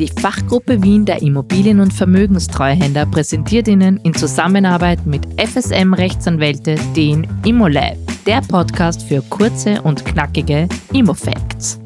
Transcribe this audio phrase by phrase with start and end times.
[0.00, 7.28] Die Fachgruppe Wien der Immobilien- und Vermögenstreuhänder präsentiert Ihnen in Zusammenarbeit mit FSM Rechtsanwälte den
[7.44, 11.78] ImmoLab, der Podcast für kurze und knackige Immofacts.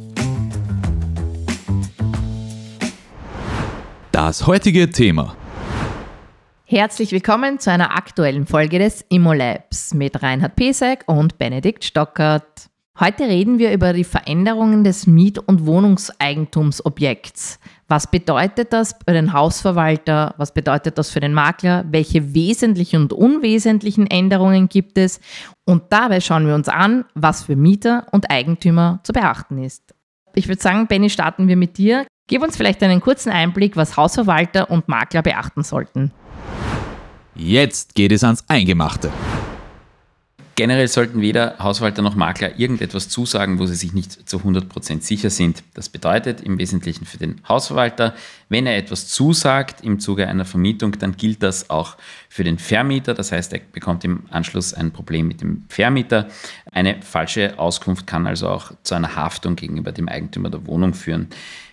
[4.13, 5.35] Das heutige Thema.
[6.67, 12.71] Herzlich willkommen zu einer aktuellen Folge des ImmoLabs mit Reinhard Pesek und Benedikt Stockert.
[13.01, 17.59] Heute reden wir über die Veränderungen des Miet- und Wohnungseigentumsobjekts.
[17.87, 20.35] Was bedeutet das für den Hausverwalter?
[20.39, 21.85] Was bedeutet das für den Makler?
[21.91, 25.21] Welche wesentlichen und unwesentlichen Änderungen gibt es?
[25.65, 29.95] Und dabei schauen wir uns an, was für Mieter und Eigentümer zu beachten ist.
[30.35, 32.07] Ich würde sagen, Benny, starten wir mit dir.
[32.27, 36.11] Gib uns vielleicht einen kurzen Einblick, was Hausverwalter und Makler beachten sollten.
[37.35, 39.11] Jetzt geht es ans Eingemachte.
[40.57, 45.29] Generell sollten weder Hausverwalter noch Makler irgendetwas zusagen, wo sie sich nicht zu 100% sicher
[45.29, 45.65] sind.
[45.75, 48.15] Das bedeutet im Wesentlichen für den Hausverwalter,
[48.49, 51.97] wenn er etwas zusagt im Zuge einer Vermietung, dann gilt das auch
[52.29, 53.15] für den Vermieter.
[53.15, 56.29] Das heißt, er bekommt im Anschluss ein Problem mit dem Vermieter.
[56.71, 61.31] Eine falsche Auskunft kann also auch zu einer Haftung gegenüber dem Eigentümer der Wohnung führen.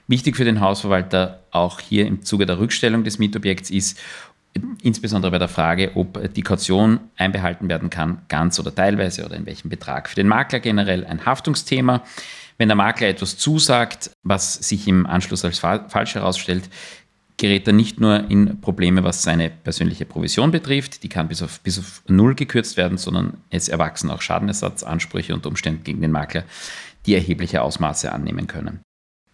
[0.08, 4.00] Wichtig für den Hausverwalter auch hier im Zuge der Rückstellung des Mietobjekts ist,
[4.82, 9.46] insbesondere bei der Frage, ob die Kaution einbehalten werden kann, ganz oder teilweise oder in
[9.46, 10.10] welchem Betrag.
[10.10, 12.04] Für den Makler generell ein Haftungsthema.
[12.58, 16.70] Wenn der Makler etwas zusagt, was sich im Anschluss als falsch herausstellt,
[17.38, 21.60] gerät er nicht nur in Probleme, was seine persönliche Provision betrifft, die kann bis auf,
[21.62, 26.44] bis auf null gekürzt werden, sondern es erwachsen auch Schadenersatzansprüche unter Umständen gegen den Makler,
[27.08, 28.82] die erhebliche Ausmaße annehmen können.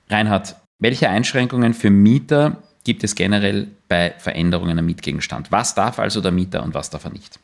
[0.09, 5.51] Reinhard, welche Einschränkungen für Mieter gibt es generell bei Veränderungen am Mietgegenstand.
[5.51, 7.37] Was darf also der Mieter und was darf er nicht?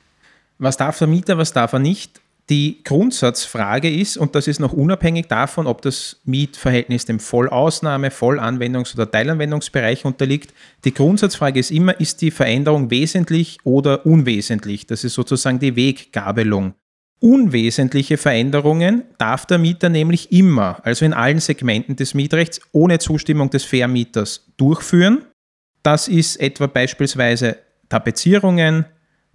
[0.58, 2.22] Was darf der Mieter, was darf er nicht?
[2.50, 8.94] Die Grundsatzfrage ist, und das ist noch unabhängig davon, ob das Mietverhältnis dem Vollausnahme-, Vollanwendungs-
[8.96, 10.54] oder Teilanwendungsbereich unterliegt,
[10.86, 14.88] die Grundsatzfrage ist immer, ist die Veränderung wesentlich oder unwesentlich?
[14.88, 16.74] Das ist sozusagen die Weggabelung.
[17.20, 23.50] Unwesentliche Veränderungen darf der Mieter nämlich immer, also in allen Segmenten des Mietrechts, ohne Zustimmung
[23.50, 25.26] des Vermieters durchführen.
[25.84, 27.58] Das ist etwa beispielsweise
[27.90, 28.86] Tapezierungen,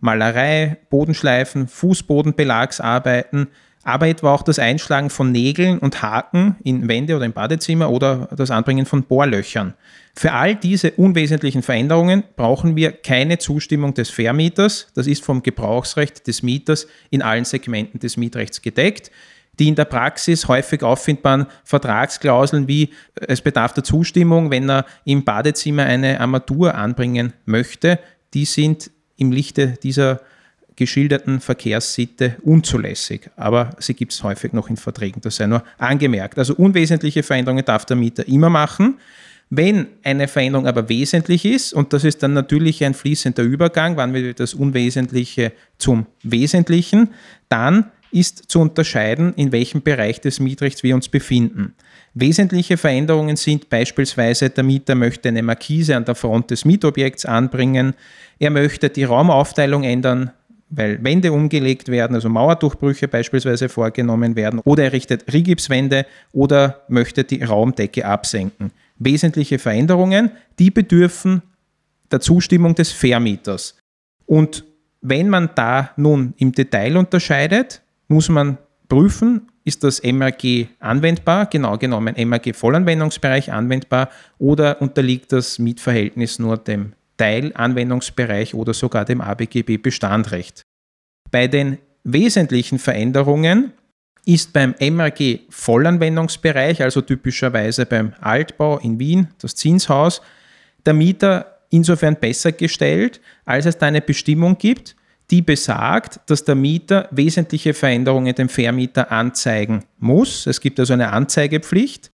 [0.01, 3.49] Malerei, Bodenschleifen, Fußbodenbelagsarbeiten,
[3.85, 8.29] aber etwa auch das Einschlagen von Nägeln und Haken in Wände oder im Badezimmer oder
[8.37, 9.75] das Anbringen von Bohrlöchern.
[10.15, 14.89] Für all diese unwesentlichen Veränderungen brauchen wir keine Zustimmung des Vermieters.
[14.95, 19.11] Das ist vom Gebrauchsrecht des Mieters in allen Segmenten des Mietrechts gedeckt
[19.59, 25.25] die in der Praxis häufig auffindbaren Vertragsklauseln wie es bedarf der Zustimmung, wenn er im
[25.25, 27.99] Badezimmer eine Armatur anbringen möchte,
[28.35, 30.21] die sind im Lichte dieser
[30.77, 33.31] geschilderten Verkehrssitte unzulässig.
[33.35, 36.39] Aber sie gibt es häufig noch in Verträgen, das sei nur angemerkt.
[36.39, 38.99] Also unwesentliche Veränderungen darf der Mieter immer machen.
[39.51, 44.15] Wenn eine Veränderung aber wesentlich ist, und das ist dann natürlich ein fließender Übergang, wann
[44.15, 47.09] wir das Unwesentliche zum Wesentlichen,
[47.49, 51.75] dann ist zu unterscheiden, in welchem Bereich des Mietrechts wir uns befinden.
[52.15, 57.95] Wesentliche Veränderungen sind beispielsweise, der Mieter möchte eine Markise an der Front des Mietobjekts anbringen,
[58.39, 60.31] er möchte die Raumaufteilung ändern,
[60.71, 67.25] weil Wände umgelegt werden, also Mauerdurchbrüche beispielsweise vorgenommen werden, oder er richtet Rigipswände oder möchte
[67.25, 68.73] die Raumdecke absenken.
[68.99, 71.43] Wesentliche Veränderungen, die bedürfen
[72.11, 73.77] der Zustimmung des Vermieters.
[74.27, 74.65] Und
[75.01, 78.59] wenn man da nun im Detail unterscheidet, muss man
[78.89, 84.09] prüfen, ist das MRG anwendbar, genau genommen MRG Vollanwendungsbereich anwendbar
[84.39, 90.63] oder unterliegt das Mietverhältnis nur dem Teilanwendungsbereich oder sogar dem ABGB Bestandrecht.
[91.31, 93.73] Bei den wesentlichen Veränderungen
[94.25, 100.23] ist beim MRG Vollanwendungsbereich, also typischerweise beim Altbau in Wien, das Zinshaus,
[100.87, 104.97] der Mieter insofern besser gestellt, als es da eine Bestimmung gibt,
[105.31, 110.47] die besagt, dass der Mieter wesentliche Veränderungen dem Vermieter anzeigen muss.
[110.47, 112.11] Es gibt also eine Anzeigepflicht.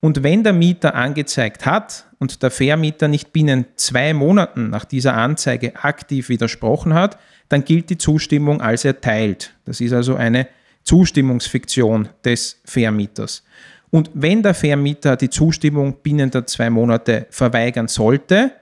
[0.00, 5.14] Und wenn der Mieter angezeigt hat und der Vermieter nicht binnen zwei Monaten nach dieser
[5.14, 7.18] Anzeige aktiv widersprochen hat,
[7.48, 9.54] dann gilt die Zustimmung als erteilt.
[9.64, 10.46] Das ist also eine
[10.84, 13.42] Zustimmungsfiktion des Vermieters.
[13.90, 18.52] Und wenn der Vermieter die Zustimmung binnen der zwei Monate verweigern sollte,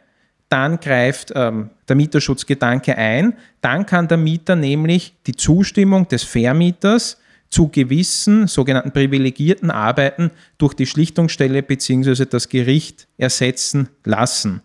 [0.48, 3.34] dann greift ähm, der Mieterschutzgedanke ein.
[3.60, 7.18] Dann kann der Mieter nämlich die Zustimmung des Vermieters
[7.50, 12.26] zu gewissen sogenannten privilegierten Arbeiten durch die Schlichtungsstelle bzw.
[12.26, 14.62] das Gericht ersetzen lassen.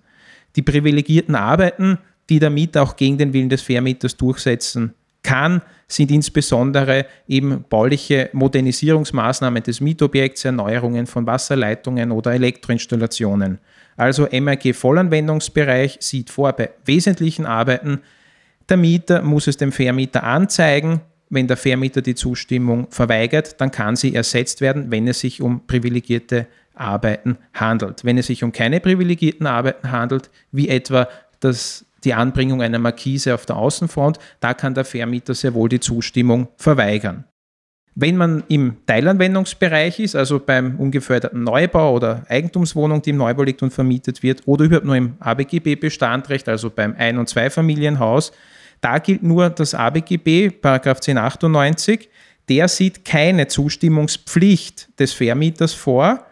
[0.56, 1.98] Die privilegierten Arbeiten,
[2.30, 4.94] die der Mieter auch gegen den Willen des Vermieters durchsetzen
[5.24, 5.62] kann,
[5.92, 13.60] sind insbesondere eben bauliche Modernisierungsmaßnahmen des Mietobjekts, Erneuerungen von Wasserleitungen oder Elektroinstallationen.
[13.98, 18.00] Also MRG Vollanwendungsbereich sieht vor bei wesentlichen Arbeiten,
[18.70, 21.02] der Mieter muss es dem Vermieter anzeigen.
[21.30, 25.66] Wenn der Vermieter die Zustimmung verweigert, dann kann sie ersetzt werden, wenn es sich um
[25.68, 28.06] privilegierte Arbeiten handelt.
[28.06, 31.08] Wenn es sich um keine privilegierten Arbeiten handelt, wie etwa
[31.42, 35.80] das die Anbringung einer Markise auf der Außenfront, da kann der Vermieter sehr wohl die
[35.80, 37.25] Zustimmung verweigern.
[37.94, 43.62] Wenn man im Teilanwendungsbereich ist, also beim ungeförderten Neubau oder Eigentumswohnung, die im Neubau liegt
[43.63, 48.31] und vermietet wird, oder überhaupt nur im ABGB-Bestandrecht, also beim Ein- und Zweifamilienhaus,
[48.80, 52.09] da gilt nur das ABGB, Paragraph 1098,
[52.48, 56.25] der sieht keine Zustimmungspflicht des Vermieters vor.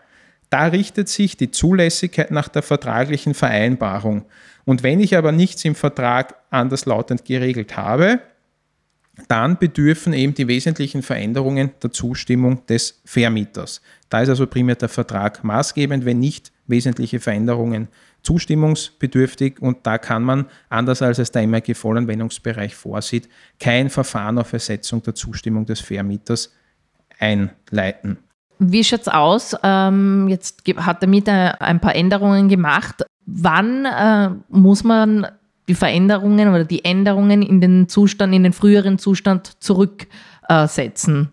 [0.50, 4.26] Da richtet sich die Zulässigkeit nach der vertraglichen Vereinbarung.
[4.66, 8.20] Und wenn ich aber nichts im Vertrag anderslautend geregelt habe,
[9.28, 13.82] dann bedürfen eben die wesentlichen Veränderungen der Zustimmung des Vermieters.
[14.10, 17.90] Da ist also primär der Vertrag maßgebend, wenn nicht wesentliche Veränderungen
[18.22, 23.30] zustimmungsbedürftig und da kann man, anders als es der MRG Vollanwendungsbereich vorsieht,
[23.60, 26.54] kein Verfahren auf Ersetzung der Zustimmung des Vermieters
[27.18, 28.18] einleiten.
[28.60, 29.56] Wie schaut es aus?
[29.64, 33.04] Ähm, jetzt hat der Mieter ein paar Änderungen gemacht.
[33.26, 35.28] Wann äh, muss man
[35.70, 41.32] die Veränderungen oder die Änderungen in den Zustand, in den früheren Zustand zurücksetzen?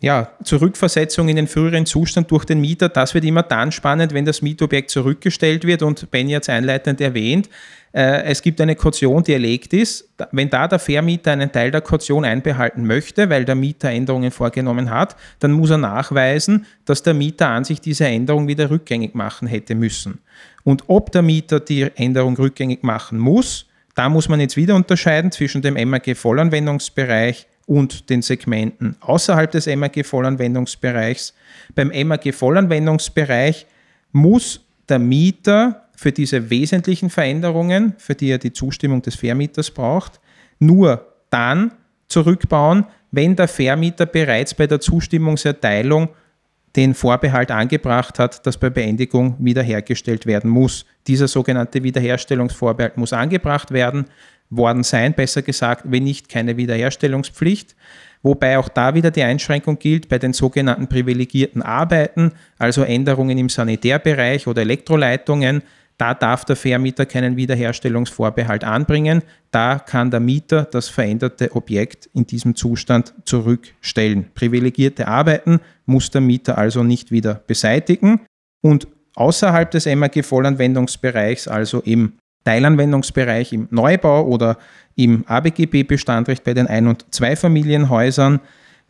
[0.00, 4.24] ja, Zurückversetzung in den früheren Zustand durch den Mieter, das wird immer dann spannend, wenn
[4.24, 7.50] das Mietobjekt zurückgestellt wird und Ben jetzt einleitend erwähnt, äh,
[7.92, 10.08] es gibt eine Kaution, die erlegt ist.
[10.30, 14.90] Wenn da der Vermieter einen Teil der Kaution einbehalten möchte, weil der Mieter Änderungen vorgenommen
[14.90, 19.48] hat, dann muss er nachweisen, dass der Mieter an sich diese Änderung wieder rückgängig machen
[19.48, 20.20] hätte müssen.
[20.62, 23.66] Und ob der Mieter die Änderung rückgängig machen muss,
[23.96, 29.66] da muss man jetzt wieder unterscheiden zwischen dem MAG Vollanwendungsbereich und den Segmenten außerhalb des
[29.66, 31.34] MAG-Vollanwendungsbereichs.
[31.76, 33.66] Beim MAG-Vollanwendungsbereich
[34.10, 40.18] muss der Mieter für diese wesentlichen Veränderungen, für die er die Zustimmung des Vermieters braucht,
[40.58, 41.72] nur dann
[42.08, 46.08] zurückbauen, wenn der Vermieter bereits bei der Zustimmungserteilung
[46.74, 50.86] den Vorbehalt angebracht hat, dass bei Beendigung wiederhergestellt werden muss.
[51.06, 54.06] Dieser sogenannte Wiederherstellungsvorbehalt muss angebracht werden
[54.48, 57.76] worden sein, besser gesagt, wenn nicht keine Wiederherstellungspflicht.
[58.22, 63.50] Wobei auch da wieder die Einschränkung gilt bei den sogenannten privilegierten Arbeiten, also Änderungen im
[63.50, 65.62] Sanitärbereich oder Elektroleitungen.
[66.00, 69.20] Da darf der Vermieter keinen Wiederherstellungsvorbehalt anbringen.
[69.50, 74.30] Da kann der Mieter das veränderte Objekt in diesem Zustand zurückstellen.
[74.34, 78.22] Privilegierte Arbeiten muss der Mieter also nicht wieder beseitigen.
[78.62, 82.14] Und außerhalb des MAG-Vollanwendungsbereichs, also im
[82.44, 84.56] Teilanwendungsbereich im Neubau oder
[84.96, 88.40] im ABGB-Bestandrecht bei den Ein- und Zweifamilienhäusern.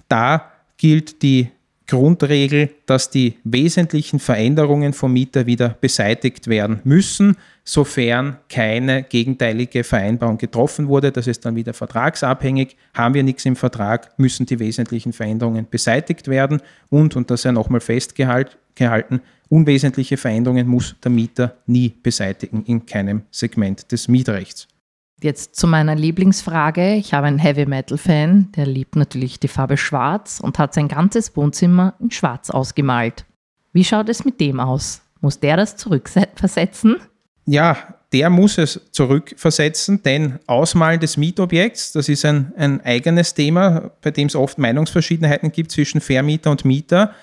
[0.07, 1.51] Da gilt die
[1.91, 10.39] Grundregel, dass die wesentlichen Veränderungen vom Mieter wieder beseitigt werden müssen, sofern keine gegenteilige Vereinbarung
[10.39, 11.11] getroffen wurde.
[11.11, 12.77] Das ist dann wieder vertragsabhängig.
[12.95, 16.63] Haben wir nichts im Vertrag, müssen die wesentlichen Veränderungen beseitigt werden.
[16.91, 22.87] Und, und das ist ja nochmal festgehalten, unwesentliche Veränderungen muss der Mieter nie beseitigen in
[22.87, 24.69] keinem Segment des Mietrechts.
[25.23, 26.95] Jetzt zu meiner Lieblingsfrage.
[26.95, 31.37] Ich habe einen Heavy Metal-Fan, der liebt natürlich die Farbe Schwarz und hat sein ganzes
[31.37, 33.27] Wohnzimmer in Schwarz ausgemalt.
[33.73, 35.03] Wie schaut es mit dem aus?
[35.21, 36.97] Muss der das zurückversetzen?
[37.45, 37.77] Ja,
[38.13, 44.11] der muss es zurückversetzen, denn Ausmalen des Mietobjekts, das ist ein, ein eigenes Thema, bei
[44.11, 47.15] dem es oft Meinungsverschiedenheiten gibt zwischen Vermieter und Mieter.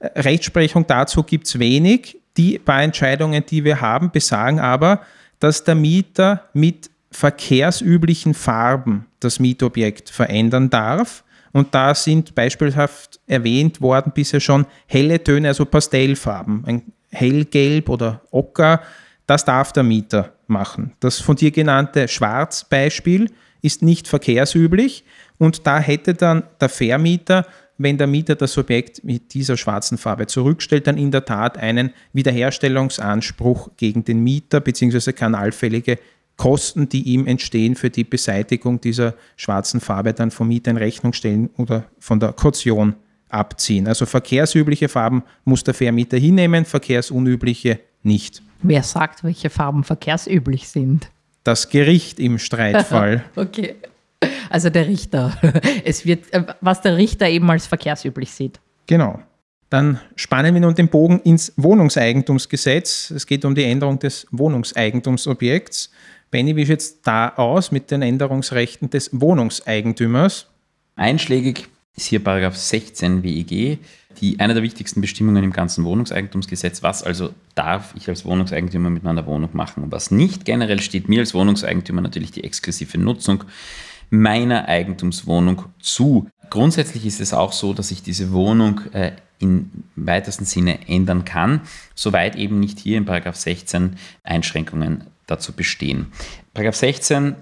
[0.00, 2.20] Rechtsprechung dazu gibt es wenig.
[2.36, 5.02] Die paar Entscheidungen, die wir haben, besagen aber,
[5.38, 11.22] dass der Mieter mit verkehrsüblichen Farben das Mietobjekt verändern darf.
[11.52, 18.22] Und da sind beispielhaft erwähnt worden bisher schon helle Töne, also Pastellfarben, ein hellgelb oder
[18.32, 18.82] ocker,
[19.26, 20.92] das darf der Mieter machen.
[20.98, 23.30] Das von dir genannte Schwarzbeispiel
[23.62, 25.04] ist nicht verkehrsüblich
[25.38, 27.46] und da hätte dann der Vermieter,
[27.78, 31.90] wenn der Mieter das Objekt mit dieser schwarzen Farbe zurückstellt, dann in der Tat einen
[32.12, 35.12] Wiederherstellungsanspruch gegen den Mieter bzw.
[35.12, 35.98] kann allfällige
[36.36, 41.12] Kosten, die ihm entstehen für die Beseitigung dieser schwarzen Farbe, dann vom Mieter in Rechnung
[41.12, 42.96] stellen oder von der Kaution
[43.28, 43.86] abziehen.
[43.86, 48.42] Also verkehrsübliche Farben muss der Vermieter hinnehmen, verkehrsunübliche nicht.
[48.62, 51.10] Wer sagt, welche Farben verkehrsüblich sind?
[51.42, 53.24] Das Gericht im Streitfall.
[53.36, 53.76] okay.
[54.48, 55.36] Also der Richter.
[55.84, 58.60] Es wird, äh, was der Richter eben als verkehrsüblich sieht.
[58.86, 59.20] Genau.
[59.70, 63.10] Dann spannen wir nun den Bogen ins Wohnungseigentumsgesetz.
[63.10, 65.90] Es geht um die Änderung des Wohnungseigentumsobjekts.
[66.34, 70.48] Benny, wie sieht es da aus mit den Änderungsrechten des Wohnungseigentümers?
[70.96, 73.78] Einschlägig ist hier Paragraph 16 WEG,
[74.20, 76.82] die eine der wichtigsten Bestimmungen im ganzen Wohnungseigentumsgesetz.
[76.82, 80.44] Was also darf ich als Wohnungseigentümer mit meiner Wohnung machen und was nicht?
[80.44, 83.44] Generell steht mir als Wohnungseigentümer natürlich die exklusive Nutzung
[84.10, 86.28] meiner Eigentumswohnung zu.
[86.50, 91.60] Grundsätzlich ist es auch so, dass ich diese Wohnung äh, im weitesten Sinne ändern kann,
[91.94, 96.12] soweit eben nicht hier in Paragraph 16 Einschränkungen dazu bestehen.
[96.52, 97.36] Paragraph 16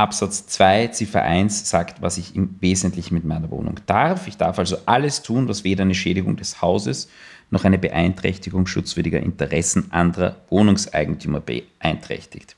[0.00, 4.28] Absatz 2, Ziffer 1 sagt, was ich im Wesentlichen mit meiner Wohnung darf.
[4.28, 7.08] Ich darf also alles tun, was weder eine Schädigung des Hauses
[7.50, 12.56] noch eine Beeinträchtigung schutzwürdiger Interessen anderer Wohnungseigentümer beeinträchtigt.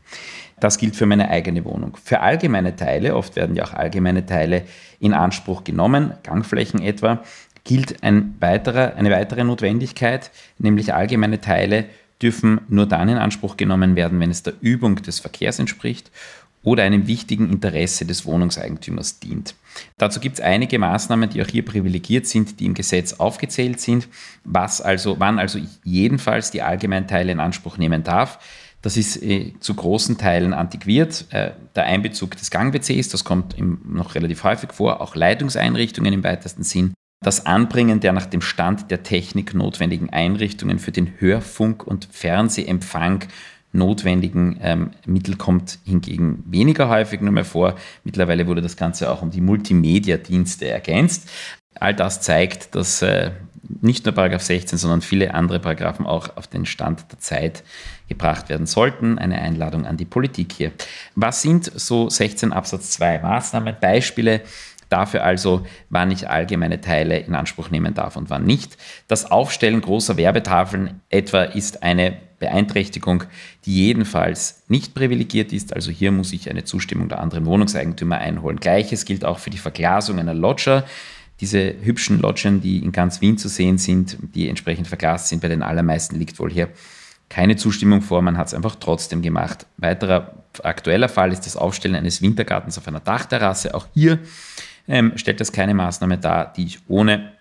[0.61, 1.97] Das gilt für meine eigene Wohnung.
[2.02, 4.62] Für allgemeine Teile, oft werden ja auch allgemeine Teile
[5.00, 7.25] in Anspruch genommen, Gangflächen etwa,
[7.64, 11.87] gilt ein weiterer, eine weitere Notwendigkeit, nämlich allgemeine Teile
[12.22, 16.10] dürfen nur dann in Anspruch genommen werden, wenn es der Übung des Verkehrs entspricht
[16.62, 19.54] oder einem wichtigen Interesse des Wohnungseigentümers dient.
[19.98, 24.08] Dazu gibt es einige Maßnahmen, die auch hier privilegiert sind, die im Gesetz aufgezählt sind,
[24.44, 28.38] was also, wann also jedenfalls die Allgemeinteile in Anspruch nehmen darf.
[28.80, 31.26] Das ist äh, zu großen Teilen antiquiert.
[31.30, 36.24] Äh, der Einbezug des Gang-WCs, das kommt im, noch relativ häufig vor, auch Leitungseinrichtungen im
[36.24, 36.92] weitesten Sinn.
[37.22, 43.24] Das Anbringen der nach dem Stand der Technik notwendigen Einrichtungen für den Hörfunk- und Fernsehempfang
[43.72, 47.76] notwendigen ähm, Mittel kommt hingegen weniger häufig nur mehr vor.
[48.04, 51.28] Mittlerweile wurde das Ganze auch um die Multimedia-Dienste ergänzt.
[51.74, 53.30] All das zeigt, dass äh,
[53.80, 57.62] nicht nur Paragraph 16, sondern viele andere Paragraphen auch auf den Stand der Zeit
[58.08, 59.18] gebracht werden sollten.
[59.18, 60.72] Eine Einladung an die Politik hier.
[61.14, 64.42] Was sind so 16 Absatz 2 Maßnahmen, Beispiele?
[64.92, 68.76] Dafür also, wann ich allgemeine Teile in Anspruch nehmen darf und wann nicht.
[69.08, 73.25] Das Aufstellen großer Werbetafeln etwa ist eine Beeinträchtigung,
[73.64, 75.72] die jedenfalls nicht privilegiert ist.
[75.75, 78.61] Also hier muss ich eine Zustimmung der anderen Wohnungseigentümer einholen.
[78.61, 80.84] Gleiches gilt auch für die Verglasung einer Lodger.
[81.40, 85.49] Diese hübschen Lodgen, die in ganz Wien zu sehen sind, die entsprechend verglast sind, bei
[85.49, 86.68] den allermeisten liegt wohl hier
[87.30, 89.64] keine Zustimmung vor, man hat es einfach trotzdem gemacht.
[89.78, 93.75] Weiterer aktueller Fall ist das Aufstellen eines Wintergartens auf einer Dachterrasse.
[93.75, 94.18] Auch hier
[94.88, 97.32] ähm, stellt das keine Maßnahme dar, die ich ohne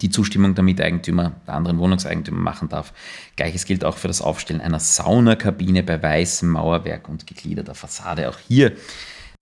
[0.00, 2.92] die Zustimmung der Miteigentümer, der anderen Wohnungseigentümer machen darf.
[3.36, 8.28] Gleiches gilt auch für das Aufstellen einer Saunakabine bei weißem Mauerwerk und gegliederter Fassade.
[8.28, 8.72] Auch hier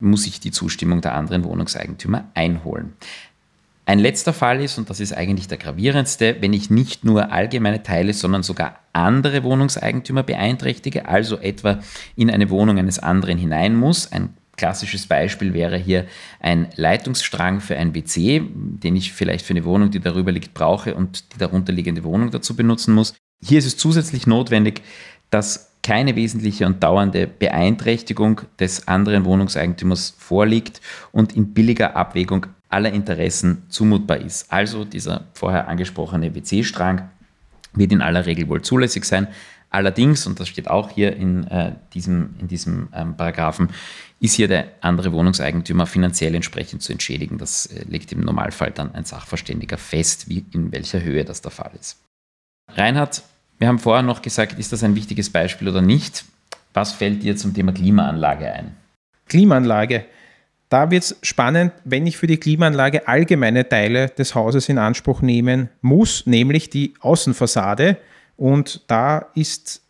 [0.01, 2.95] muss ich die Zustimmung der anderen Wohnungseigentümer einholen.
[3.87, 7.83] Ein letzter Fall ist, und das ist eigentlich der gravierendste, wenn ich nicht nur allgemeine
[7.83, 11.81] Teile, sondern sogar andere Wohnungseigentümer beeinträchtige, also etwa
[12.15, 16.05] in eine Wohnung eines anderen hinein muss, ein Klassisches Beispiel wäre hier
[16.39, 20.95] ein Leitungsstrang für ein WC, den ich vielleicht für eine Wohnung, die darüber liegt, brauche
[20.95, 23.15] und die darunterliegende Wohnung dazu benutzen muss.
[23.43, 24.83] Hier ist es zusätzlich notwendig,
[25.31, 32.93] dass keine wesentliche und dauernde Beeinträchtigung des anderen Wohnungseigentümers vorliegt und in billiger Abwägung aller
[32.93, 34.53] Interessen zumutbar ist.
[34.53, 37.09] Also dieser vorher angesprochene WC-Strang
[37.73, 39.27] wird in aller Regel wohl zulässig sein.
[39.71, 43.71] Allerdings, und das steht auch hier in äh, diesem, in diesem ähm, Paragraphen,
[44.19, 47.39] ist hier der andere Wohnungseigentümer finanziell entsprechend zu entschädigen.
[47.39, 51.53] Das äh, legt im Normalfall dann ein Sachverständiger fest, wie, in welcher Höhe das der
[51.53, 51.99] Fall ist.
[52.75, 53.23] Reinhard,
[53.59, 56.25] wir haben vorher noch gesagt, ist das ein wichtiges Beispiel oder nicht?
[56.75, 58.77] Was fällt dir zum Thema Klimaanlage ein?
[59.27, 60.05] Klimaanlage.
[60.69, 65.21] Da wird es spannend, wenn ich für die Klimaanlage allgemeine Teile des Hauses in Anspruch
[65.21, 67.97] nehmen muss, nämlich die Außenfassade.
[68.41, 69.83] Und da ist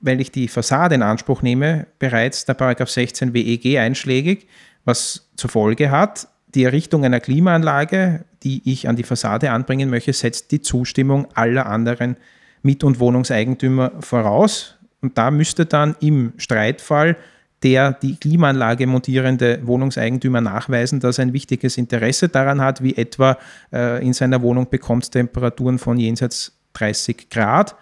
[0.00, 4.46] weil ich die Fassade in Anspruch nehme, bereits der Paragraph 16 WEG einschlägig,
[4.84, 10.12] was zur Folge hat, die Errichtung einer Klimaanlage, die ich an die Fassade anbringen möchte,
[10.12, 12.16] setzt die Zustimmung aller anderen
[12.62, 14.76] Mit- und Wohnungseigentümer voraus.
[15.00, 17.16] Und da müsste dann im Streitfall
[17.64, 23.36] der die Klimaanlage montierende Wohnungseigentümer nachweisen, dass er ein wichtiges Interesse daran hat, wie etwa
[23.72, 27.76] äh, in seiner Wohnung bekommt Temperaturen von jenseits 30 Grad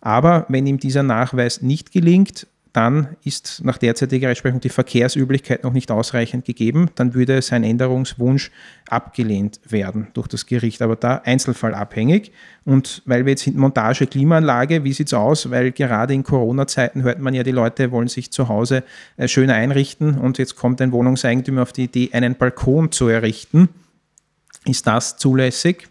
[0.00, 5.72] aber wenn ihm dieser Nachweis nicht gelingt, dann ist nach derzeitiger Rechtsprechung die Verkehrsüblichkeit noch
[5.72, 6.88] nicht ausreichend gegeben.
[6.94, 8.52] Dann würde sein Änderungswunsch
[8.88, 12.30] abgelehnt werden durch das Gericht, aber da einzelfallabhängig.
[12.64, 15.50] Und weil wir jetzt in Montage Klimaanlage, wie sieht es aus?
[15.50, 18.84] Weil gerade in Corona-Zeiten hört man ja, die Leute wollen sich zu Hause
[19.16, 23.68] äh, schön einrichten und jetzt kommt ein Wohnungseigentümer auf die Idee, einen Balkon zu errichten.
[24.64, 25.88] Ist das zulässig?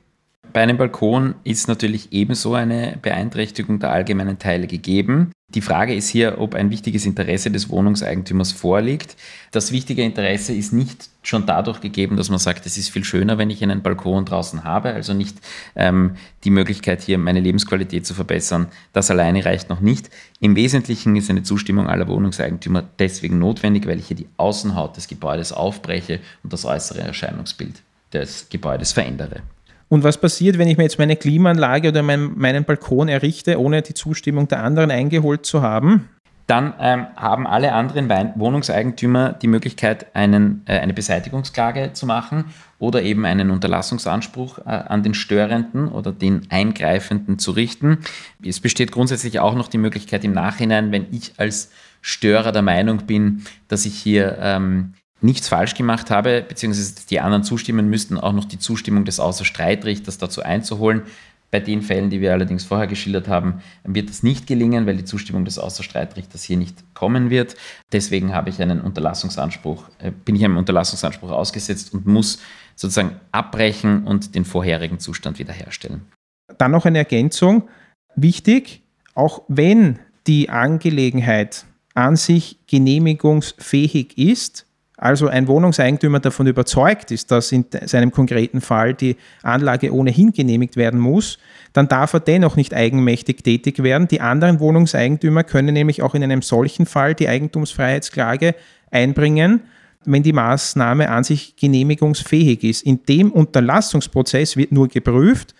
[0.51, 5.31] Bei einem Balkon ist natürlich ebenso eine Beeinträchtigung der allgemeinen Teile gegeben.
[5.53, 9.15] Die Frage ist hier, ob ein wichtiges Interesse des Wohnungseigentümers vorliegt.
[9.51, 13.37] Das wichtige Interesse ist nicht schon dadurch gegeben, dass man sagt, es ist viel schöner,
[13.37, 15.37] wenn ich einen Balkon draußen habe, also nicht
[15.75, 18.67] ähm, die Möglichkeit, hier meine Lebensqualität zu verbessern.
[18.93, 20.09] Das alleine reicht noch nicht.
[20.39, 25.07] Im Wesentlichen ist eine Zustimmung aller Wohnungseigentümer deswegen notwendig, weil ich hier die Außenhaut des
[25.07, 27.81] Gebäudes aufbreche und das äußere Erscheinungsbild
[28.13, 29.41] des Gebäudes verändere.
[29.89, 33.81] Und was passiert, wenn ich mir jetzt meine Klimaanlage oder mein, meinen Balkon errichte, ohne
[33.81, 36.07] die Zustimmung der anderen eingeholt zu haben?
[36.45, 42.45] Dann ähm, haben alle anderen Wohnungseigentümer die Möglichkeit, einen, äh, eine Beseitigungsklage zu machen
[42.79, 47.99] oder eben einen Unterlassungsanspruch äh, an den Störenden oder den Eingreifenden zu richten.
[48.43, 51.69] Es besteht grundsätzlich auch noch die Möglichkeit im Nachhinein, wenn ich als
[52.01, 57.43] Störer der Meinung bin, dass ich hier ähm, nichts falsch gemacht habe, beziehungsweise die anderen
[57.43, 61.03] zustimmen müssten, auch noch die Zustimmung des Außerstreitrichters dazu einzuholen.
[61.51, 65.03] Bei den Fällen, die wir allerdings vorher geschildert haben, wird das nicht gelingen, weil die
[65.03, 67.55] Zustimmung des Außerstreitrichters hier nicht kommen wird.
[67.91, 72.39] Deswegen habe ich einen Unterlassungsanspruch, äh, bin ich einem Unterlassungsanspruch ausgesetzt und muss
[72.75, 76.01] sozusagen abbrechen und den vorherigen Zustand wiederherstellen.
[76.59, 77.67] Dann noch eine Ergänzung.
[78.15, 78.83] Wichtig,
[79.15, 79.97] auch wenn
[80.27, 84.65] die Angelegenheit an sich genehmigungsfähig ist,
[85.01, 90.75] also ein Wohnungseigentümer davon überzeugt ist, dass in seinem konkreten Fall die Anlage ohnehin genehmigt
[90.75, 91.39] werden muss,
[91.71, 94.09] dann darf er dennoch nicht eigenmächtig tätig werden.
[94.09, 98.55] Die anderen Wohnungseigentümer können nämlich auch in einem solchen Fall die Eigentumsfreiheitsklage
[98.91, 99.61] einbringen,
[100.03, 102.81] wenn die Maßnahme an sich genehmigungsfähig ist.
[102.83, 105.55] In dem Unterlassungsprozess wird nur geprüft,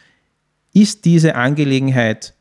[0.74, 2.34] ist diese Angelegenheit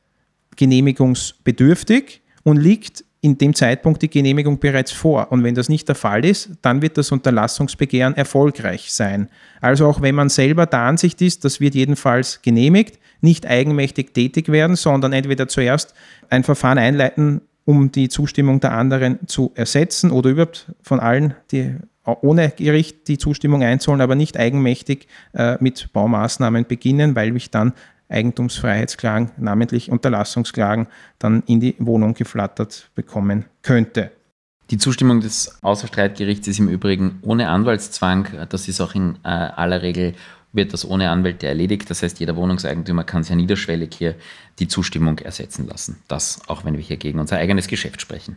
[0.57, 5.33] genehmigungsbedürftig und liegt in dem Zeitpunkt die Genehmigung bereits vor.
[5.33, 9.29] Und wenn das nicht der Fall ist, dann wird das Unterlassungsbegehren erfolgreich sein.
[9.61, 14.51] Also auch wenn man selber der Ansicht ist, das wird jedenfalls genehmigt, nicht eigenmächtig tätig
[14.51, 15.95] werden, sondern entweder zuerst
[16.31, 21.75] ein Verfahren einleiten, um die Zustimmung der anderen zu ersetzen oder überhaupt von allen, die
[22.23, 27.75] ohne Gericht die Zustimmung einzuholen, aber nicht eigenmächtig äh, mit Baumaßnahmen beginnen, weil ich dann
[28.09, 30.87] Eigentumsfreiheitsklagen, namentlich Unterlassungsklagen,
[31.19, 34.11] dann in die Wohnung geflattert bekommen könnte.
[34.71, 38.29] Die Zustimmung des Außerstreitgerichts ist im Übrigen ohne Anwaltszwang.
[38.50, 40.15] Das ist auch in äh, aller Regel,
[40.53, 41.88] wird das ohne Anwälte erledigt.
[41.88, 44.15] Das heißt, jeder Wohnungseigentümer kann sehr niederschwellig hier
[44.59, 46.03] die Zustimmung ersetzen lassen.
[46.07, 48.37] Das auch, wenn wir hier gegen unser eigenes Geschäft sprechen.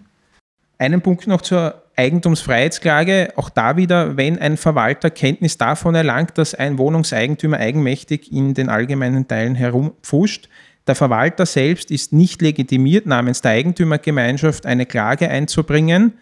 [0.81, 3.33] Einen Punkt noch zur Eigentumsfreiheitsklage.
[3.35, 8.67] Auch da wieder, wenn ein Verwalter Kenntnis davon erlangt, dass ein Wohnungseigentümer eigenmächtig in den
[8.67, 10.49] allgemeinen Teilen herumpfuscht,
[10.87, 16.13] der Verwalter selbst ist nicht legitimiert, namens der Eigentümergemeinschaft eine Klage einzubringen.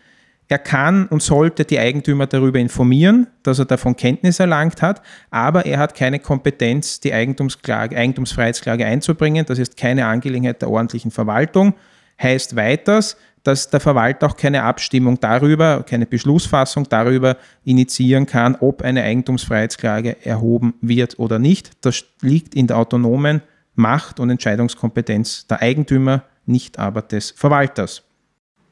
[0.50, 5.66] Er kann und sollte die Eigentümer darüber informieren, dass er davon Kenntnis erlangt hat, aber
[5.68, 9.46] er hat keine Kompetenz, die Eigentumsklage, Eigentumsfreiheitsklage einzubringen.
[9.46, 11.76] Das ist keine Angelegenheit der ordentlichen Verwaltung.
[12.22, 18.82] Heißt weiters, dass der Verwalter auch keine Abstimmung darüber, keine Beschlussfassung darüber initiieren kann, ob
[18.82, 21.72] eine Eigentumsfreiheitsklage erhoben wird oder nicht.
[21.82, 23.42] Das liegt in der autonomen
[23.76, 28.04] Macht und Entscheidungskompetenz der Eigentümer, nicht aber des Verwalters.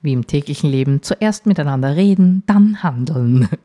[0.02, 3.50] Wie im täglichen Leben zuerst miteinander reden, dann handeln.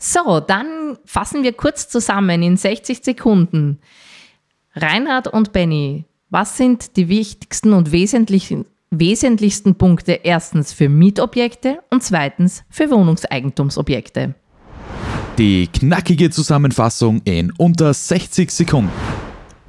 [0.00, 3.80] So, dann fassen wir kurz zusammen in 60 Sekunden.
[4.76, 12.02] Reinhard und Benny, was sind die wichtigsten und wesentlichen wesentlichsten Punkte erstens für Mietobjekte und
[12.02, 14.34] zweitens für Wohnungseigentumsobjekte.
[15.38, 18.90] Die knackige Zusammenfassung in unter 60 Sekunden.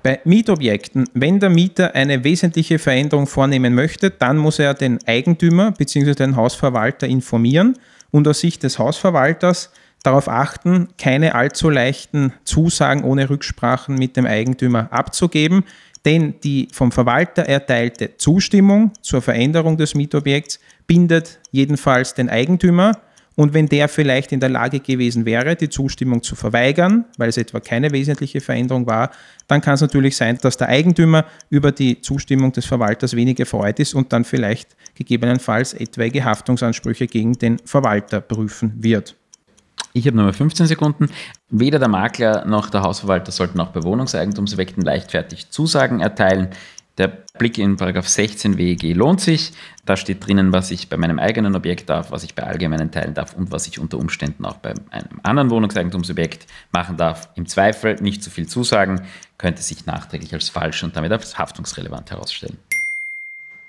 [0.02, 5.72] Bei Mietobjekten, wenn der Mieter eine wesentliche Veränderung vornehmen möchte, dann muss er den Eigentümer
[5.72, 6.14] bzw.
[6.14, 7.78] den Hausverwalter informieren
[8.12, 9.72] und aus Sicht des Hausverwalters
[10.04, 15.66] darauf achten, keine allzu leichten Zusagen ohne Rücksprachen mit dem Eigentümer abzugeben.
[16.06, 23.00] Denn die vom Verwalter erteilte Zustimmung zur Veränderung des Mietobjekts bindet jedenfalls den Eigentümer.
[23.36, 27.38] Und wenn der vielleicht in der Lage gewesen wäre, die Zustimmung zu verweigern, weil es
[27.38, 29.12] etwa keine wesentliche Veränderung war,
[29.48, 33.80] dann kann es natürlich sein, dass der Eigentümer über die Zustimmung des Verwalters wenig erfreut
[33.80, 39.16] ist und dann vielleicht gegebenenfalls etwaige Haftungsansprüche gegen den Verwalter prüfen wird.
[39.94, 41.10] Ich habe nochmal 15 Sekunden.
[41.50, 46.50] Weder der Makler noch der Hausverwalter sollten auch bei Wohnungseigentumsobjekten leichtfertig Zusagen erteilen.
[47.00, 49.54] Der Blick in 16 WEG lohnt sich.
[49.86, 53.14] Da steht drinnen, was ich bei meinem eigenen Objekt darf, was ich bei allgemeinen Teilen
[53.14, 57.30] darf und was ich unter Umständen auch bei einem anderen Wohnungseigentumsobjekt machen darf.
[57.36, 62.12] Im Zweifel nicht zu viel zusagen, könnte sich nachträglich als falsch und damit als haftungsrelevant
[62.12, 62.58] herausstellen.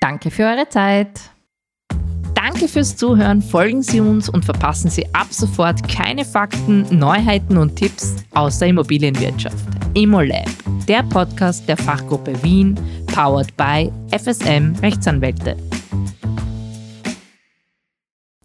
[0.01, 1.31] Danke für eure Zeit.
[2.43, 7.77] Danke fürs Zuhören, folgen Sie uns und verpassen Sie ab sofort keine Fakten, Neuheiten und
[7.77, 9.63] Tipps aus der Immobilienwirtschaft.
[9.93, 10.49] ImmoLab,
[10.89, 15.55] der Podcast der Fachgruppe Wien, powered by FSM Rechtsanwälte.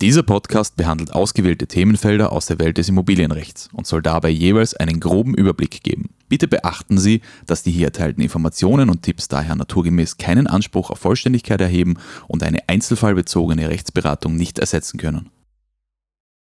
[0.05, 4.99] Dieser Podcast behandelt ausgewählte Themenfelder aus der Welt des Immobilienrechts und soll dabei jeweils einen
[4.99, 6.11] groben Überblick geben.
[6.29, 10.99] Bitte beachten Sie, dass die hier erteilten Informationen und Tipps daher naturgemäß keinen Anspruch auf
[10.99, 11.95] Vollständigkeit erheben
[12.27, 15.31] und eine einzelfallbezogene Rechtsberatung nicht ersetzen können.